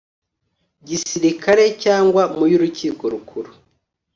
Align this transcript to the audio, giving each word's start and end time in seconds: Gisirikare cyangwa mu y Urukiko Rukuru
Gisirikare 0.87 1.63
cyangwa 1.83 2.23
mu 2.37 2.43
y 2.51 2.53
Urukiko 2.57 3.03
Rukuru 3.13 3.51